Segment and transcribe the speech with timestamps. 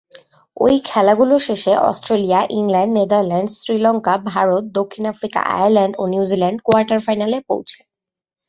[0.57, 7.37] ঐ খেলাগুলো শেষে Australia, England, Netherlands, Sri Lanka, Bharat, দক্ষিণ আফ্রিকা, আয়ারল্যান্ড ও নিউজিল্যান্ড কোয়ার্টার ফাইনালে
[7.47, 7.79] পৌঁছে।